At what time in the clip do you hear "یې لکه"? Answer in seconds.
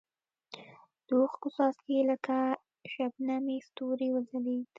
1.97-2.35